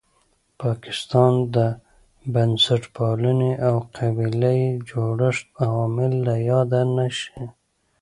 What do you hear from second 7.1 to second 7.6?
شي.